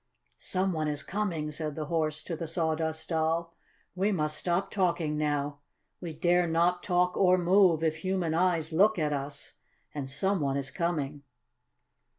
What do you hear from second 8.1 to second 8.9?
eyes